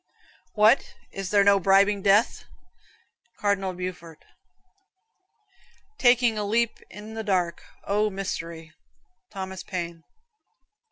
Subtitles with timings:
[0.53, 2.45] "What, is there no bribing death?"
[3.37, 4.25] Cardinal Beaufort.
[5.99, 7.61] "Taking a leap in the dark.
[7.83, 8.73] O, mystery."
[9.29, 10.03] Thomas Paine.